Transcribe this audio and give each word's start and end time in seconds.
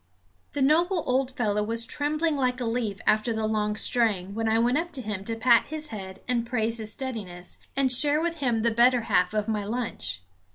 The 0.53 0.63
noble 0.63 1.03
old 1.05 1.29
fellow 1.37 1.61
was 1.61 1.85
trembling 1.85 2.35
like 2.35 2.59
a 2.59 2.65
leaf 2.65 3.01
after 3.05 3.31
the 3.33 3.45
long 3.45 3.75
strain 3.75 4.33
when 4.33 4.49
I 4.49 4.57
went 4.57 4.79
up 4.79 4.91
to 4.93 5.01
him 5.03 5.23
to 5.25 5.35
pat 5.35 5.65
his 5.67 5.89
head 5.89 6.21
and 6.27 6.43
praise 6.43 6.79
his 6.79 6.91
steadiness, 6.91 7.57
and 7.75 7.91
share 7.93 8.19
with 8.19 8.37
him 8.37 8.63
the 8.63 8.71
better 8.71 9.01
half 9.01 9.35
of 9.35 9.47
my 9.47 9.63
lunch. 9.63 10.23